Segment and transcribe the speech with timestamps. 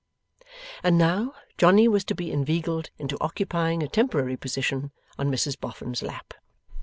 [0.81, 6.01] And now, Johnny was to be inveigled into occupying a temporary position on Mrs Boffin's
[6.01, 6.33] lap.